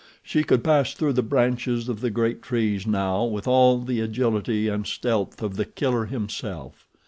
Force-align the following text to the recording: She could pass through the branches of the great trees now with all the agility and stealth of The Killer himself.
She 0.23 0.43
could 0.43 0.63
pass 0.63 0.95
through 0.95 1.13
the 1.13 1.21
branches 1.21 1.87
of 1.87 2.01
the 2.01 2.09
great 2.09 2.41
trees 2.41 2.87
now 2.87 3.23
with 3.23 3.47
all 3.47 3.77
the 3.77 3.99
agility 3.99 4.67
and 4.67 4.87
stealth 4.87 5.43
of 5.43 5.57
The 5.57 5.65
Killer 5.65 6.05
himself. 6.05 6.87